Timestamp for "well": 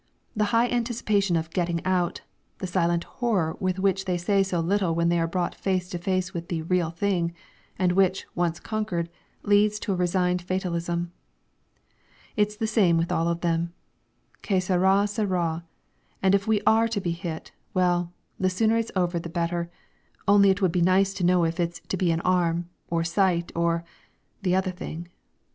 17.75-18.11